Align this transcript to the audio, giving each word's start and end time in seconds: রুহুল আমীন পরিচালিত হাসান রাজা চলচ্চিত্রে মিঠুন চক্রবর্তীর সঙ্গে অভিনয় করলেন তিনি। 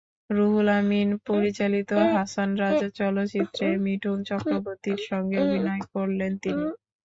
রুহুল 0.29 0.67
আমীন 0.75 1.09
পরিচালিত 1.27 1.89
হাসান 2.13 2.49
রাজা 2.61 2.87
চলচ্চিত্রে 2.99 3.67
মিঠুন 3.85 4.17
চক্রবর্তীর 4.29 4.99
সঙ্গে 5.09 5.37
অভিনয় 5.45 5.83
করলেন 5.93 6.31
তিনি। 6.43 6.65